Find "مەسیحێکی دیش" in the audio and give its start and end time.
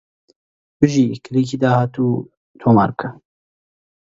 0.79-1.49